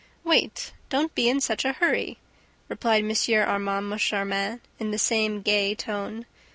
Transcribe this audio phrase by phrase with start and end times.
[0.23, 2.17] "Wait, don't be in such a hurry,"
[2.69, 3.11] replied M.
[3.47, 6.25] Armand Moncharmin, in the same gay tone.